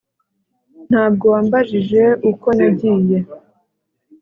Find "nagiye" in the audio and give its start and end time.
2.57-3.17